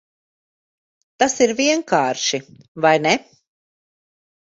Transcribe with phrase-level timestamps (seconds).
[1.25, 2.43] Tas ir vienkārši,
[2.89, 3.17] vai ne?